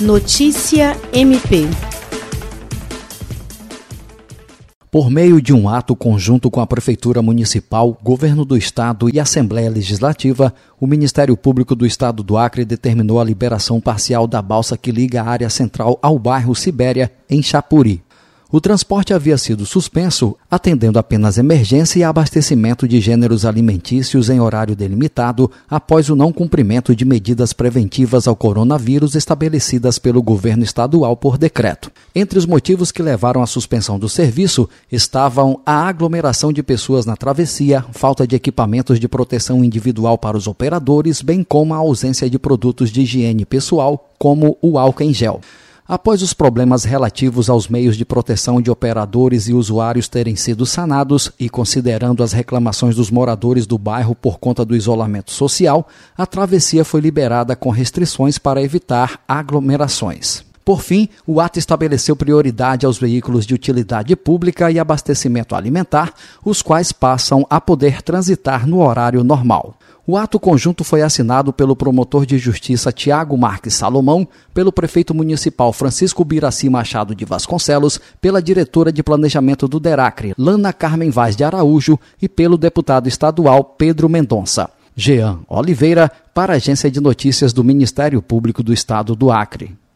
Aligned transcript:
Notícia 0.00 0.96
MP. 1.12 1.66
Por 4.92 5.10
meio 5.10 5.42
de 5.42 5.52
um 5.52 5.68
ato 5.68 5.96
conjunto 5.96 6.48
com 6.52 6.60
a 6.60 6.66
Prefeitura 6.68 7.20
Municipal, 7.20 7.98
Governo 8.00 8.44
do 8.44 8.56
Estado 8.56 9.10
e 9.12 9.18
Assembleia 9.18 9.68
Legislativa, 9.68 10.54
o 10.78 10.86
Ministério 10.86 11.36
Público 11.36 11.74
do 11.74 11.84
Estado 11.84 12.22
do 12.22 12.36
Acre 12.36 12.64
determinou 12.64 13.20
a 13.20 13.24
liberação 13.24 13.80
parcial 13.80 14.28
da 14.28 14.40
balsa 14.40 14.78
que 14.78 14.92
liga 14.92 15.20
a 15.20 15.28
área 15.28 15.50
central 15.50 15.98
ao 16.00 16.16
bairro 16.16 16.54
Sibéria, 16.54 17.10
em 17.28 17.42
Chapuri. 17.42 18.00
O 18.50 18.62
transporte 18.62 19.12
havia 19.12 19.36
sido 19.36 19.66
suspenso, 19.66 20.34
atendendo 20.50 20.98
apenas 20.98 21.36
emergência 21.36 21.98
e 21.98 22.02
abastecimento 22.02 22.88
de 22.88 22.98
gêneros 22.98 23.44
alimentícios 23.44 24.30
em 24.30 24.40
horário 24.40 24.74
delimitado 24.74 25.50
após 25.68 26.08
o 26.08 26.16
não 26.16 26.32
cumprimento 26.32 26.96
de 26.96 27.04
medidas 27.04 27.52
preventivas 27.52 28.26
ao 28.26 28.34
coronavírus 28.34 29.14
estabelecidas 29.14 29.98
pelo 29.98 30.22
governo 30.22 30.64
estadual 30.64 31.14
por 31.14 31.36
decreto. 31.36 31.92
Entre 32.14 32.38
os 32.38 32.46
motivos 32.46 32.90
que 32.90 33.02
levaram 33.02 33.42
à 33.42 33.46
suspensão 33.46 33.98
do 33.98 34.08
serviço 34.08 34.66
estavam 34.90 35.60
a 35.66 35.86
aglomeração 35.86 36.50
de 36.50 36.62
pessoas 36.62 37.04
na 37.04 37.18
travessia, 37.18 37.84
falta 37.92 38.26
de 38.26 38.34
equipamentos 38.34 38.98
de 38.98 39.06
proteção 39.06 39.62
individual 39.62 40.16
para 40.16 40.38
os 40.38 40.46
operadores, 40.46 41.20
bem 41.20 41.44
como 41.44 41.74
a 41.74 41.76
ausência 41.76 42.30
de 42.30 42.38
produtos 42.38 42.90
de 42.90 43.02
higiene 43.02 43.44
pessoal, 43.44 44.08
como 44.18 44.56
o 44.62 44.78
álcool 44.78 45.02
em 45.02 45.12
gel. 45.12 45.42
Após 45.88 46.20
os 46.20 46.34
problemas 46.34 46.84
relativos 46.84 47.48
aos 47.48 47.66
meios 47.66 47.96
de 47.96 48.04
proteção 48.04 48.60
de 48.60 48.70
operadores 48.70 49.48
e 49.48 49.54
usuários 49.54 50.06
terem 50.06 50.36
sido 50.36 50.66
sanados 50.66 51.32
e 51.40 51.48
considerando 51.48 52.22
as 52.22 52.34
reclamações 52.34 52.94
dos 52.94 53.10
moradores 53.10 53.66
do 53.66 53.78
bairro 53.78 54.14
por 54.14 54.38
conta 54.38 54.66
do 54.66 54.76
isolamento 54.76 55.32
social, 55.32 55.88
a 56.14 56.26
travessia 56.26 56.84
foi 56.84 57.00
liberada 57.00 57.56
com 57.56 57.70
restrições 57.70 58.36
para 58.36 58.62
evitar 58.62 59.18
aglomerações. 59.26 60.47
Por 60.68 60.82
fim, 60.82 61.08
o 61.26 61.40
ato 61.40 61.58
estabeleceu 61.58 62.14
prioridade 62.14 62.84
aos 62.84 62.98
veículos 62.98 63.46
de 63.46 63.54
utilidade 63.54 64.14
pública 64.14 64.70
e 64.70 64.78
abastecimento 64.78 65.54
alimentar, 65.54 66.12
os 66.44 66.60
quais 66.60 66.92
passam 66.92 67.46
a 67.48 67.58
poder 67.58 68.02
transitar 68.02 68.66
no 68.66 68.82
horário 68.82 69.24
normal. 69.24 69.78
O 70.06 70.14
ato 70.14 70.38
conjunto 70.38 70.84
foi 70.84 71.00
assinado 71.00 71.54
pelo 71.54 71.74
promotor 71.74 72.26
de 72.26 72.36
justiça 72.36 72.92
Tiago 72.92 73.34
Marques 73.34 73.72
Salomão, 73.72 74.28
pelo 74.52 74.70
prefeito 74.70 75.14
municipal 75.14 75.72
Francisco 75.72 76.22
Biraci 76.22 76.68
Machado 76.68 77.14
de 77.14 77.24
Vasconcelos, 77.24 77.98
pela 78.20 78.42
diretora 78.42 78.92
de 78.92 79.02
planejamento 79.02 79.66
do 79.66 79.80
DERACRE, 79.80 80.34
Lana 80.36 80.70
Carmen 80.74 81.08
Vaz 81.08 81.34
de 81.34 81.44
Araújo, 81.44 81.98
e 82.20 82.28
pelo 82.28 82.58
deputado 82.58 83.08
estadual 83.08 83.64
Pedro 83.64 84.06
Mendonça. 84.06 84.68
Jean 84.94 85.38
Oliveira, 85.48 86.12
para 86.34 86.52
a 86.52 86.56
Agência 86.56 86.90
de 86.90 87.00
Notícias 87.00 87.54
do 87.54 87.64
Ministério 87.64 88.20
Público 88.20 88.62
do 88.62 88.70
Estado 88.70 89.16
do 89.16 89.30
Acre. 89.30 89.78